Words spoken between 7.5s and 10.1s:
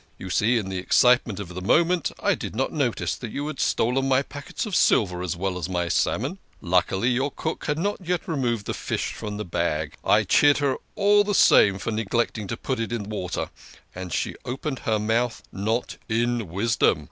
had not yet removed the fish from the bag